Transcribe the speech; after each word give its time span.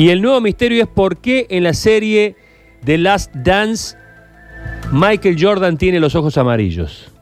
Y 0.00 0.08
el 0.08 0.22
nuevo 0.22 0.40
misterio 0.40 0.82
es 0.82 0.88
por 0.88 1.18
qué 1.18 1.46
en 1.50 1.62
la 1.62 1.74
serie 1.74 2.34
The 2.86 2.96
Last 2.96 3.34
Dance 3.34 3.98
Michael 4.90 5.36
Jordan 5.38 5.76
tiene 5.76 6.00
los 6.00 6.14
ojos 6.14 6.38
amarillos. 6.38 7.12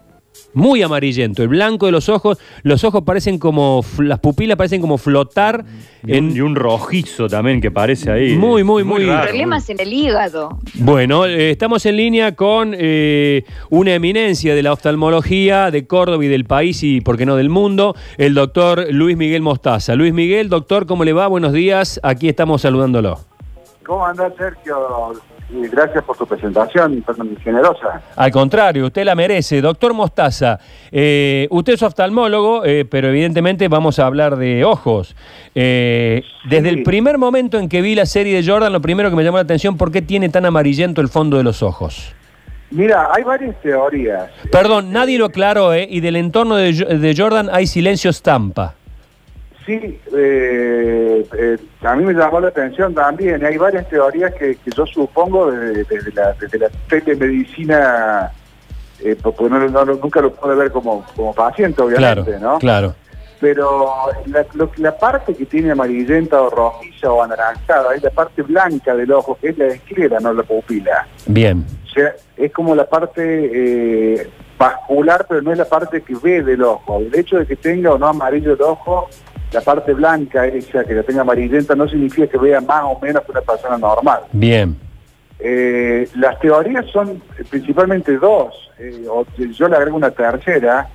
Muy 0.54 0.82
amarillento, 0.82 1.42
el 1.42 1.48
blanco 1.48 1.86
de 1.86 1.92
los 1.92 2.08
ojos, 2.08 2.38
los 2.62 2.82
ojos 2.82 3.02
parecen 3.04 3.38
como, 3.38 3.84
las 3.98 4.18
pupilas 4.18 4.56
parecen 4.56 4.80
como 4.80 4.96
flotar. 4.96 5.64
Y 6.06 6.18
un, 6.18 6.34
y 6.34 6.40
un 6.40 6.56
rojizo 6.56 7.28
también 7.28 7.60
que 7.60 7.70
parece 7.70 8.10
ahí. 8.10 8.34
Muy, 8.34 8.64
muy, 8.64 8.82
muy 8.82 9.04
raro, 9.04 9.28
Problemas 9.28 9.68
en 9.68 9.80
el 9.80 9.92
hígado. 9.92 10.58
Bueno, 10.74 11.26
eh, 11.26 11.50
estamos 11.50 11.84
en 11.86 11.96
línea 11.96 12.34
con 12.34 12.74
eh, 12.76 13.44
una 13.68 13.94
eminencia 13.94 14.54
de 14.54 14.62
la 14.62 14.72
oftalmología 14.72 15.70
de 15.70 15.86
Córdoba 15.86 16.24
y 16.24 16.28
del 16.28 16.46
país 16.46 16.82
y, 16.82 17.02
por 17.02 17.18
qué 17.18 17.26
no, 17.26 17.36
del 17.36 17.50
mundo, 17.50 17.94
el 18.16 18.34
doctor 18.34 18.86
Luis 18.90 19.16
Miguel 19.16 19.42
Mostaza. 19.42 19.94
Luis 19.96 20.14
Miguel, 20.14 20.48
doctor, 20.48 20.86
¿cómo 20.86 21.04
le 21.04 21.12
va? 21.12 21.26
Buenos 21.26 21.52
días, 21.52 22.00
aquí 22.02 22.28
estamos 22.28 22.62
saludándolo. 22.62 23.20
¿Cómo 23.84 24.06
anda 24.06 24.32
Sergio? 24.36 25.12
Gracias 25.50 26.04
por 26.04 26.16
su 26.16 26.26
presentación 26.26 27.02
generosa. 27.42 28.02
Al 28.16 28.30
contrario, 28.30 28.86
usted 28.86 29.04
la 29.04 29.14
merece. 29.14 29.62
Doctor 29.62 29.94
Mostaza, 29.94 30.58
eh, 30.92 31.46
usted 31.50 31.72
es 31.72 31.82
oftalmólogo, 31.82 32.64
eh, 32.66 32.84
pero 32.84 33.08
evidentemente 33.08 33.66
vamos 33.68 33.98
a 33.98 34.06
hablar 34.06 34.36
de 34.36 34.64
ojos. 34.64 35.16
Eh, 35.54 36.22
Desde 36.50 36.68
el 36.68 36.82
primer 36.82 37.16
momento 37.16 37.58
en 37.58 37.68
que 37.68 37.80
vi 37.80 37.94
la 37.94 38.04
serie 38.04 38.40
de 38.42 38.46
Jordan, 38.46 38.72
lo 38.72 38.82
primero 38.82 39.08
que 39.08 39.16
me 39.16 39.24
llamó 39.24 39.38
la 39.38 39.44
atención, 39.44 39.76
¿por 39.78 39.90
qué 39.90 40.02
tiene 40.02 40.28
tan 40.28 40.44
amarillento 40.44 41.00
el 41.00 41.08
fondo 41.08 41.38
de 41.38 41.44
los 41.44 41.62
ojos? 41.62 42.14
Mira, 42.70 43.08
hay 43.14 43.22
varias 43.22 43.58
teorías. 43.62 44.30
Perdón, 44.52 44.92
nadie 44.92 45.18
lo 45.18 45.24
aclaró, 45.26 45.72
¿eh? 45.72 45.86
Y 45.88 46.00
del 46.00 46.16
entorno 46.16 46.56
de, 46.56 46.74
de 46.74 47.14
Jordan 47.16 47.48
hay 47.50 47.66
silencio 47.66 48.10
estampa. 48.10 48.74
Sí, 49.68 50.00
eh, 50.16 51.26
eh, 51.38 51.58
a 51.82 51.94
mí 51.94 52.02
me 52.02 52.14
llamó 52.14 52.40
la 52.40 52.48
atención 52.48 52.94
también. 52.94 53.44
Hay 53.44 53.58
varias 53.58 53.86
teorías 53.90 54.32
que, 54.32 54.56
que 54.56 54.70
yo 54.74 54.86
supongo 54.86 55.50
desde, 55.50 55.84
desde 55.84 56.10
la, 56.12 56.32
desde 56.40 56.58
la 56.58 56.70
telemedicina, 56.88 58.32
eh, 59.04 59.14
porque 59.22 59.44
no, 59.44 59.68
no- 59.68 59.84
nunca 59.84 60.22
lo 60.22 60.32
puedo 60.32 60.56
ver 60.56 60.70
como, 60.72 61.04
como 61.14 61.34
paciente, 61.34 61.82
Claro, 61.84 62.22
obviamente, 62.22 62.40
¿no? 62.42 62.58
claro. 62.60 62.94
Pero 63.40 63.90
la, 64.24 64.46
lo 64.54 64.70
que- 64.72 64.80
la 64.80 64.96
parte 64.96 65.34
que 65.34 65.44
tiene 65.44 65.70
amarillenta 65.72 66.40
o 66.40 66.48
rojiza 66.48 67.12
o 67.12 67.22
anaranjada 67.22 67.94
es 67.94 68.02
la 68.02 68.08
parte 68.10 68.40
blanca 68.40 68.94
del 68.96 69.12
ojo, 69.12 69.36
que 69.38 69.50
es 69.50 69.58
la 69.58 69.66
esclera, 69.66 70.18
no 70.18 70.32
la 70.32 70.44
pupila. 70.44 71.06
Bien. 71.26 71.62
O 71.84 71.90
sea, 71.90 72.14
es 72.38 72.50
como 72.54 72.74
la 72.74 72.86
parte 72.88 73.20
eh, 74.22 74.30
vascular, 74.58 75.26
pero 75.28 75.42
no 75.42 75.52
es 75.52 75.58
la 75.58 75.66
parte 75.66 76.00
que 76.00 76.14
ve 76.14 76.42
del 76.42 76.62
ojo. 76.62 77.00
El 77.00 77.14
hecho 77.14 77.36
de 77.36 77.44
que 77.44 77.56
tenga 77.56 77.92
o 77.92 77.98
no 77.98 78.06
amarillo 78.08 78.54
el 78.54 78.62
ojo, 78.62 79.10
la 79.52 79.60
parte 79.60 79.94
blanca 79.94 80.46
esa 80.46 80.84
que 80.84 80.94
la 80.94 81.02
tenga 81.02 81.22
amarillenta 81.22 81.74
no 81.74 81.88
significa 81.88 82.26
que 82.26 82.38
vea 82.38 82.60
más 82.60 82.82
o 82.84 82.98
menos 83.00 83.22
que 83.24 83.32
una 83.32 83.40
persona 83.40 83.78
normal. 83.78 84.20
Bien. 84.32 84.76
Eh, 85.38 86.08
las 86.16 86.38
teorías 86.40 86.84
son 86.86 87.22
principalmente 87.48 88.16
dos, 88.18 88.70
eh, 88.78 89.06
o 89.08 89.24
yo 89.36 89.68
le 89.68 89.76
agrego 89.76 89.96
una 89.96 90.10
tercera, 90.10 90.88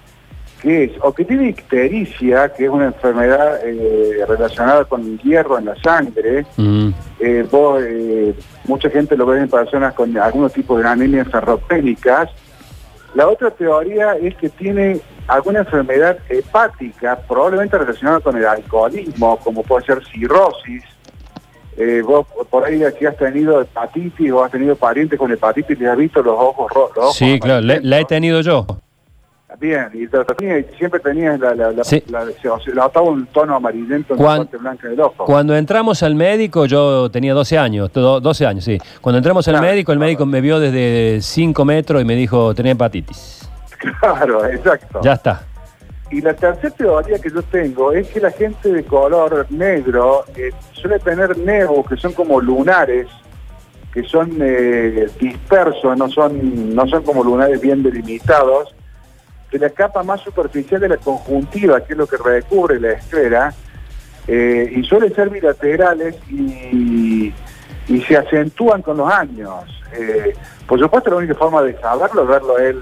que 0.61 0.83
es 0.85 0.91
o 1.01 1.13
que 1.13 1.25
tiene 1.25 1.49
ictericia, 1.49 2.49
que 2.53 2.65
es 2.65 2.69
una 2.69 2.85
enfermedad 2.85 3.59
eh, 3.65 4.23
relacionada 4.27 4.85
con 4.85 5.01
el 5.01 5.19
hierro 5.19 5.57
en 5.57 5.65
la 5.65 5.75
sangre, 5.81 6.45
Mm, 6.57 6.89
vos, 7.49 7.81
mucha 8.65 8.89
gente 8.89 9.15
lo 9.15 9.25
ve 9.25 9.39
en 9.39 9.49
personas 9.49 9.93
con 9.93 10.15
algunos 10.17 10.51
tipos 10.51 10.81
de 10.81 10.87
anemias 10.87 11.27
ferropénicas. 11.29 12.29
La 13.15 13.29
otra 13.29 13.51
teoría 13.51 14.17
es 14.17 14.35
que 14.35 14.49
tiene 14.49 14.99
alguna 15.27 15.59
enfermedad 15.59 16.17
hepática, 16.29 17.17
probablemente 17.27 17.77
relacionada 17.77 18.19
con 18.19 18.37
el 18.37 18.45
alcoholismo, 18.45 19.37
como 19.37 19.63
puede 19.63 19.85
ser 19.85 20.01
cirrosis. 20.05 20.83
Eh, 21.75 22.03
vos 22.05 22.27
por 22.51 22.63
ahí 22.65 22.81
si 22.99 23.05
has 23.05 23.17
tenido 23.17 23.59
hepatitis 23.61 24.31
o 24.31 24.43
has 24.43 24.51
tenido 24.51 24.75
parientes 24.75 25.17
con 25.17 25.31
hepatitis 25.31 25.79
y 25.81 25.85
has 25.85 25.97
visto 25.97 26.21
los 26.21 26.35
ojos 26.37 26.71
rojos. 26.71 27.15
Sí, 27.15 27.39
claro, 27.39 27.61
la, 27.61 27.79
la 27.81 27.99
he 27.99 28.05
tenido 28.05 28.41
yo. 28.41 28.65
Bien, 29.59 29.87
y 29.93 30.07
siempre 30.77 30.99
tenías 30.99 31.39
la, 31.39 31.53
la, 31.53 31.71
la, 31.71 31.83
Sí. 31.83 32.03
la- 32.09 32.25
se- 32.25 32.71
notaba 32.73 33.05
un 33.07 33.27
tono 33.27 33.55
amarillento 33.55 34.13
en 34.15 34.19
Cuan- 34.19 34.37
la 34.39 34.43
parte 34.45 34.57
blanca 34.57 34.87
del 34.87 34.99
ojo. 34.99 35.25
Cuando 35.25 35.55
entramos 35.55 36.01
al 36.01 36.15
médico, 36.15 36.65
yo 36.65 37.09
tenía 37.11 37.33
12 37.35 37.57
años, 37.59 37.91
todo- 37.91 38.19
12 38.19 38.47
años, 38.47 38.63
sí. 38.63 38.79
Cuando 38.99 39.17
entramos 39.19 39.47
al 39.47 39.53
Claro, 39.53 39.67
médico, 39.67 39.91
el 39.91 39.99
claro. 39.99 40.07
médico 40.07 40.25
me 40.25 40.41
vio 40.41 40.59
desde 40.59 41.21
5 41.21 41.65
metros 41.65 42.01
y 42.01 42.05
me 42.05 42.15
dijo, 42.15 42.53
tenía 42.55 42.71
hepatitis. 42.71 43.42
Claro, 43.99 44.45
exacto. 44.45 45.01
Ya 45.03 45.13
está. 45.13 45.43
Y 46.13 46.21
la 46.21 46.33
tercera 46.35 46.69
teoría 46.75 47.17
que 47.17 47.31
yo 47.31 47.41
tengo 47.41 47.91
es 47.91 48.07
que 48.09 48.19
la 48.19 48.29
gente 48.29 48.71
de 48.71 48.83
color 48.83 49.47
negro 49.49 50.25
eh, 50.35 50.51
suele 50.71 50.99
tener 50.99 51.35
nevos 51.39 51.87
que 51.87 51.97
son 51.97 52.13
como 52.13 52.39
lunares, 52.39 53.07
que 53.91 54.03
son 54.03 54.37
eh, 54.39 55.07
dispersos, 55.19 55.97
no 55.97 56.07
son, 56.09 56.75
no 56.75 56.87
son 56.87 57.03
como 57.03 57.23
lunares 57.23 57.59
bien 57.59 57.81
delimitados, 57.81 58.75
de 59.51 59.57
la 59.57 59.71
capa 59.71 60.03
más 60.03 60.21
superficial 60.21 60.81
de 60.81 60.89
la 60.89 60.97
conjuntiva, 60.97 61.81
que 61.81 61.93
es 61.93 61.97
lo 61.97 62.05
que 62.05 62.17
recubre 62.17 62.79
la 62.79 62.91
esclera, 62.91 63.53
eh, 64.27 64.71
y 64.75 64.83
suelen 64.83 65.15
ser 65.15 65.31
bilaterales 65.31 66.15
y, 66.29 67.33
y 67.87 68.01
se 68.01 68.17
acentúan 68.17 68.83
con 68.83 68.97
los 68.97 69.11
años. 69.11 69.63
Por 70.67 70.79
supuesto, 70.79 71.09
la 71.11 71.17
única 71.17 71.35
forma 71.35 71.61
de 71.63 71.75
saberlo 71.79 72.23
es 72.23 72.27
verlo 72.27 72.57
él 72.57 72.81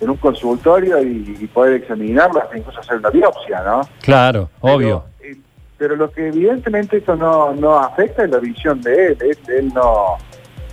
en 0.00 0.10
un 0.10 0.16
consultorio 0.16 1.02
y, 1.02 1.36
y 1.40 1.46
poder 1.48 1.74
examinarlo, 1.82 2.40
hasta 2.40 2.56
incluso 2.58 2.80
hacer 2.80 2.98
una 2.98 3.10
biopsia, 3.10 3.62
¿no? 3.64 3.80
Claro, 4.00 4.48
Pero, 4.62 4.74
obvio. 4.74 5.04
eh, 5.20 5.36
Pero, 5.76 5.96
lo 5.96 6.10
que 6.10 6.28
evidentemente 6.28 6.98
esto 6.98 7.16
no, 7.16 7.52
no 7.54 7.76
afecta 7.78 8.24
es 8.24 8.30
la 8.30 8.38
visión 8.38 8.80
de 8.80 9.08
él. 9.08 9.18
Él, 9.20 9.38
él 9.48 9.72
no, 9.74 10.16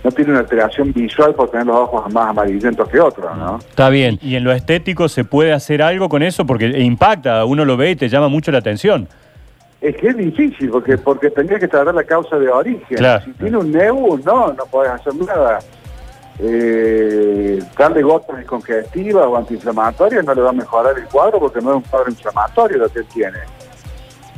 no 0.04 0.10
tiene 0.12 0.30
una 0.30 0.40
alteración 0.40 0.92
visual 0.92 1.34
por 1.34 1.50
tener 1.50 1.66
los 1.66 1.76
ojos 1.76 2.12
más 2.12 2.28
amarillentos 2.28 2.88
que 2.88 3.00
otros, 3.00 3.36
¿no? 3.36 3.58
Está 3.58 3.88
bien. 3.88 4.18
Y 4.22 4.36
en 4.36 4.44
lo 4.44 4.52
estético 4.52 5.08
se 5.08 5.24
puede 5.24 5.52
hacer 5.52 5.82
algo 5.82 6.08
con 6.08 6.22
eso 6.22 6.46
porque 6.46 6.66
impacta, 6.80 7.44
uno 7.44 7.64
lo 7.64 7.76
ve 7.76 7.90
y 7.90 7.96
te 7.96 8.08
llama 8.08 8.28
mucho 8.28 8.52
la 8.52 8.58
atención. 8.58 9.08
Es 9.80 9.94
que 9.96 10.08
es 10.08 10.16
difícil 10.16 10.70
porque 10.70 10.96
porque 10.96 11.30
tendría 11.30 11.58
que 11.58 11.68
tratar 11.68 11.94
la 11.94 12.02
causa 12.04 12.38
de 12.38 12.48
origen. 12.48 12.96
Claro. 12.96 13.24
Si 13.24 13.32
tiene 13.32 13.58
un 13.58 13.70
nebu, 13.70 14.18
no, 14.24 14.52
no 14.52 14.64
podés 14.66 14.92
hacer 14.92 15.14
nada. 15.16 15.58
Eh, 16.38 17.58
darle 17.78 18.02
gotas 18.02 18.36
descongestivas 18.36 19.26
o 19.26 19.36
antiinflamatorias 19.36 20.24
no 20.24 20.34
le 20.34 20.42
va 20.42 20.50
a 20.50 20.52
mejorar 20.52 20.98
el 20.98 21.06
cuadro 21.06 21.38
porque 21.38 21.62
no 21.62 21.70
es 21.70 21.76
un 21.76 21.82
cuadro 21.82 22.10
inflamatorio 22.10 22.78
lo 22.78 22.88
que 22.90 22.98
él 22.98 23.06
tiene. 23.12 23.38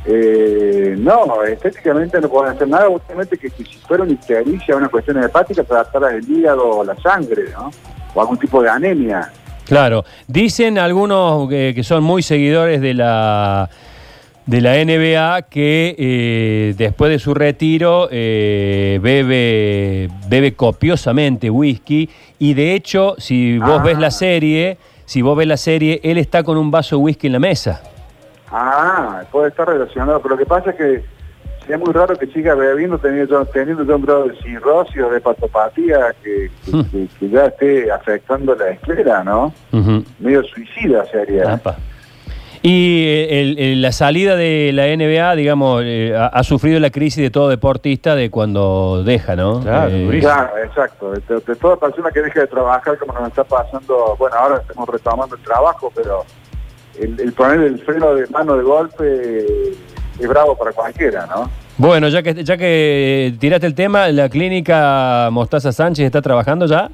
Eh, 0.05 0.95
no, 0.97 1.43
estéticamente 1.43 2.21
no 2.21 2.29
podés 2.29 2.55
hacer 2.55 2.69
nada, 2.69 2.89
últimamente 2.89 3.37
que, 3.37 3.51
que 3.51 3.65
si 3.65 3.79
fuera 3.79 4.05
una 4.05 4.13
ictericia 4.13 4.77
una 4.77 4.89
cuestión 4.89 5.23
hepática, 5.23 5.65
tratar 5.65 6.15
el 6.15 6.31
hígado 6.31 6.67
o 6.67 6.85
la 6.85 6.97
sangre, 7.01 7.51
¿no? 7.53 7.71
O 8.15 8.21
algún 8.21 8.39
tipo 8.39 8.63
de 8.63 8.71
anemia. 8.71 9.31
Claro. 9.67 10.05
Dicen 10.27 10.79
algunos 10.79 11.53
eh, 11.53 11.73
que 11.75 11.85
son 11.85 12.03
muy 12.03 12.23
seguidores 12.23 12.81
de 12.81 12.95
la 12.95 13.69
de 14.49 14.63
la 14.63 14.77
NBA 14.83 15.43
que 15.43 15.95
eh, 15.99 16.75
después 16.79 17.11
de 17.11 17.19
su 17.19 17.35
retiro 17.35 18.09
eh, 18.11 18.99
bebe, 19.03 20.09
bebe 20.27 20.55
copiosamente 20.55 21.51
whisky 21.51 22.09
y 22.39 22.55
de 22.55 22.75
hecho, 22.75 23.15
si 23.19 23.59
vos 23.59 23.81
Ah. 23.81 23.83
ves 23.85 23.99
la 23.99 24.11
serie, 24.11 24.79
si 25.05 25.21
vos 25.21 25.37
ves 25.37 25.47
la 25.49 25.59
serie, 25.59 26.01
él 26.03 26.17
está 26.17 26.43
con 26.43 26.57
un 26.57 26.71
vaso 26.71 26.97
de 26.97 27.03
whisky 27.03 27.27
en 27.27 27.35
la 27.35 27.39
mesa. 27.41 27.83
Ah, 28.51 29.23
puede 29.31 29.49
estar 29.49 29.69
relacionado, 29.69 30.23
pero 30.23 30.35
lo 30.35 30.39
que 30.39 30.47
pasa 30.47 30.71
es 30.71 30.77
que 30.77 31.03
sería 31.61 31.77
muy 31.77 31.93
raro 31.93 32.17
que 32.17 32.27
siga 32.29 32.55
bebiendo 32.55 32.97
teniendo, 32.97 33.45
teniendo 33.45 33.95
un 33.97 34.03
grado 34.03 34.29
de 34.29 34.37
cirrosis 34.41 34.97
o 35.03 35.11
de 35.11 35.21
que, 35.21 36.51
que- 36.65 36.73
Hmm. 36.73 36.85
que- 36.91 37.09
que 37.21 37.29
ya 37.29 37.45
esté 37.45 37.91
afectando 37.93 38.55
la 38.55 38.71
esclera, 38.71 39.23
¿no? 39.23 39.53
Medio 40.19 40.43
suicida 40.45 41.05
sería. 41.05 41.53
Apa. 41.53 41.77
Y 42.63 43.05
eh, 43.07 43.41
el- 43.41 43.59
el- 43.59 43.83
la 43.83 43.93
salida 43.93 44.35
de 44.37 44.73
la 44.75 44.87
NBA, 44.89 45.35
digamos, 45.37 45.83
eh, 45.85 46.15
ha, 46.17 46.27
ha 46.27 46.43
sufrido 46.43 46.81
la 46.81 46.91
crisis 46.91 47.23
de 47.23 47.31
todo 47.31 47.49
deportista 47.49 48.15
de 48.17 48.31
cuando 48.31 49.03
deja, 49.05 49.37
¿no? 49.37 49.61
Claro, 49.61 49.91
Eh. 49.95 50.19
Claro, 50.21 50.51
exacto. 50.65 51.13
De, 51.13 51.21
de 51.47 51.57
toda 51.57 51.77
persona 51.77 52.11
que 52.11 52.21
deja 52.21 52.41
de 52.41 52.47
trabajar, 52.49 52.99
como 52.99 53.13
nos 53.13 53.29
está 53.29 53.45
pasando, 53.45 54.17
bueno, 54.19 54.37
ahora 54.37 54.61
estamos 54.61 54.89
retomando 54.89 55.37
el 55.37 55.43
trabajo, 55.43 55.93
pero 55.95 56.25
el, 57.01 57.19
el 57.21 57.33
poner 57.33 57.61
el 57.61 57.79
freno 57.81 58.15
de 58.15 58.27
mano 58.29 58.57
de 58.57 58.63
golpe 58.65 59.47
es 60.19 60.29
bravo 60.29 60.57
para 60.57 60.73
cualquiera, 60.73 61.27
¿no? 61.27 61.49
Bueno, 61.77 62.09
ya 62.09 62.25
que, 62.25 62.43
ya 62.43 62.57
que 62.57 63.35
tiraste 63.39 63.67
el 63.69 63.75
tema, 63.77 64.09
¿la 64.09 64.29
clínica 64.29 65.29
Mostaza 65.31 65.71
Sánchez 65.71 66.07
está 66.07 66.21
trabajando 66.21 66.67
ya? 66.67 66.91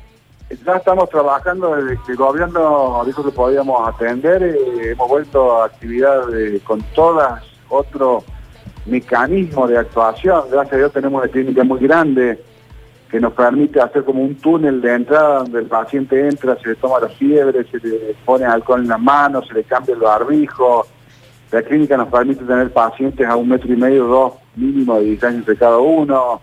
Ya 0.64 0.76
estamos 0.76 1.08
trabajando, 1.08 1.75
desde 1.75 1.99
que 2.05 2.12
el 2.12 2.19
gobierno 2.19 3.02
dijo 3.06 3.25
que 3.25 3.31
podíamos 3.31 3.88
atender, 3.88 4.43
eh, 4.43 4.91
hemos 4.93 5.08
vuelto 5.08 5.62
a 5.62 5.67
actividad 5.67 6.26
de- 6.26 6.61
con 6.61 6.82
todas 6.94 7.43
otro 7.69 8.23
mecanismo 8.87 9.67
de 9.67 9.79
actuación. 9.79 10.43
Gracias 10.50 10.75
a 10.75 10.76
Dios 10.76 10.93
tenemos 10.93 11.23
una 11.23 11.32
clínica 11.32 11.64
muy 11.64 11.81
grande 11.81 12.38
que 13.11 13.20
nos 13.20 13.32
permite 13.32 13.81
hacer 13.81 14.05
como 14.05 14.23
un 14.23 14.35
túnel 14.37 14.81
de 14.81 14.94
entrada 14.94 15.38
donde 15.38 15.61
el 15.61 15.67
paciente 15.67 16.29
entra, 16.29 16.56
se 16.61 16.69
le 16.69 16.75
toma 16.76 17.00
la 17.00 17.08
fiebre, 17.08 17.64
se 17.64 17.79
le 17.79 18.14
pone 18.25 18.44
alcohol 18.44 18.82
en 18.82 18.88
las 18.88 19.00
manos, 19.00 19.46
se 19.49 19.55
le 19.55 19.64
cambia 19.64 19.94
el 19.94 20.00
barbijo. 20.00 20.87
La 21.50 21.62
clínica 21.62 21.96
nos 21.96 22.08
permite 22.08 22.44
tener 22.44 22.70
pacientes 22.73 23.26
a 23.26 23.37
un 23.37 23.49
metro 23.49 23.73
y 23.73 23.76
medio, 23.76 24.06
dos 24.06 24.32
mínimo 24.56 24.96
de 24.96 25.05
distancia 25.05 25.38
entre 25.38 25.56
cada 25.56 25.79
uno. 25.79 26.43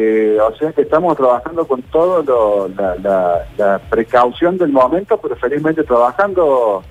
Eh, 0.00 0.38
o 0.40 0.54
sea 0.56 0.70
que 0.70 0.82
estamos 0.82 1.16
trabajando 1.16 1.66
con 1.66 1.82
todo 1.82 2.22
lo, 2.22 2.68
la, 2.68 2.94
la- 3.02 3.42
la 3.56 3.78
precaución 3.80 4.56
del 4.56 4.70
momento, 4.70 5.16
pero 5.18 5.34
felizmente 5.34 5.82
trabajando, 5.82 6.84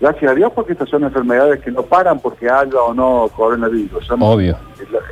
gracias 0.00 0.30
a 0.30 0.34
Dios, 0.36 0.52
porque 0.54 0.70
estas 0.74 0.88
son 0.88 1.02
enfermedades 1.02 1.60
que 1.62 1.72
no 1.72 1.82
paran 1.82 2.20
porque 2.20 2.48
haya 2.48 2.80
o 2.80 2.94
no 2.94 3.28
coronavirus. 3.34 4.06
Son- 4.06 4.22
Obvio. 4.22 4.56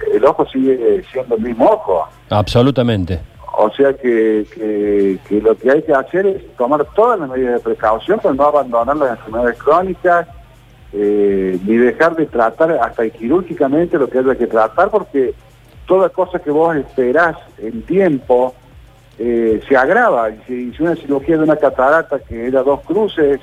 El, 0.09 0.17
el 0.19 0.25
ojo 0.25 0.47
sigue 0.47 1.03
siendo 1.11 1.35
el 1.35 1.43
mismo 1.43 1.65
ojo. 1.69 2.07
Absolutamente. 2.29 3.19
O 3.59 3.69
sea 3.71 3.93
que, 3.95 4.47
que- 4.55 5.19
que 5.29 5.41
lo 5.41 5.57
que 5.57 5.69
hay 5.69 5.83
que 5.83 5.93
hacer 5.93 6.27
es 6.27 6.57
tomar 6.57 6.85
todas 6.95 7.19
las 7.19 7.29
medidas 7.29 7.55
de 7.55 7.61
precaución 7.61 8.21
para 8.21 8.37
no 8.37 8.45
abandonar 8.45 8.97
las 8.97 9.19
enfermedades 9.19 9.59
crónicas, 9.61 10.29
eh, 10.93 11.59
ni 11.67 11.77
dejar 11.77 12.15
de 12.15 12.27
tratar 12.27 12.71
hasta 12.73 13.09
quirúrgicamente 13.11 13.99
lo 13.99 14.09
que 14.09 14.19
haya 14.21 14.37
que 14.37 14.47
tratar, 14.47 14.91
porque 14.91 15.35
toda 15.91 16.09
cosa 16.09 16.39
que 16.39 16.53
vos 16.53 16.77
esperás 16.77 17.37
en 17.59 17.83
tiempo 17.83 18.55
eh, 19.19 19.61
se 19.69 19.77
agrava. 19.77 20.31
Y 20.31 20.39
si, 20.47 20.73
si 20.73 20.83
una 20.85 20.95
cirugía 20.95 21.37
de 21.37 21.43
una 21.43 21.57
catarata 21.57 22.21
que 22.21 22.47
era 22.47 22.63
dos 22.63 22.83
cruces, 22.83 23.41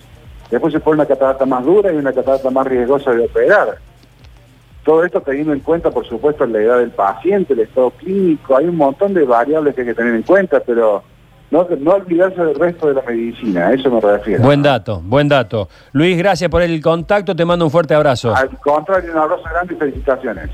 después 0.49 0.71
se 0.71 0.79
pone 0.79 1.01
una 1.01 1.05
catarata 1.05 1.45
más 1.45 1.65
dura 1.65 1.91
y 1.91 1.97
una 1.97 2.13
catarata 2.13 2.49
más 2.49 2.65
riesgosa 2.65 3.11
de 3.11 3.25
operar. 3.25 3.79
Todo 4.85 5.03
esto 5.03 5.19
teniendo 5.19 5.51
en 5.51 5.59
cuenta, 5.59 5.91
por 5.91 6.07
supuesto, 6.07 6.45
la 6.45 6.61
edad 6.61 6.77
del 6.79 6.91
paciente, 6.91 7.51
el 7.51 7.59
estado 7.59 7.89
clínico, 7.91 8.55
hay 8.55 8.63
un 8.63 8.77
montón 8.77 9.13
de 9.13 9.25
variables 9.25 9.75
que 9.75 9.81
hay 9.81 9.87
que 9.87 9.93
tener 9.93 10.15
en 10.15 10.23
cuenta, 10.23 10.61
pero 10.61 11.03
no, 11.51 11.67
no 11.81 11.91
olvidarse 11.95 12.41
del 12.41 12.55
resto 12.55 12.87
de 12.87 12.93
la 12.93 13.01
medicina, 13.01 13.67
a 13.67 13.73
eso 13.73 13.91
me 13.91 13.99
refiero. 13.99 14.41
Buen 14.41 14.63
dato, 14.63 15.01
buen 15.03 15.27
dato. 15.27 15.67
Luis, 15.91 16.17
gracias 16.17 16.49
por 16.49 16.61
el 16.61 16.81
contacto, 16.81 17.35
te 17.35 17.43
mando 17.43 17.65
un 17.65 17.71
fuerte 17.71 17.93
abrazo. 17.93 18.33
Al 18.33 18.57
contrario, 18.59 19.11
un 19.11 19.17
abrazo 19.17 19.43
grande 19.43 19.73
y 19.73 19.77
felicitaciones. 19.77 20.49